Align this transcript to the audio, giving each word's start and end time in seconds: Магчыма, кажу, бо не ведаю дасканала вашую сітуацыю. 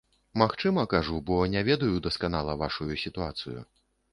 Магчыма, 0.41 0.85
кажу, 0.93 1.19
бо 1.27 1.37
не 1.55 1.63
ведаю 1.69 2.03
дасканала 2.07 2.59
вашую 2.65 2.91
сітуацыю. 3.05 3.59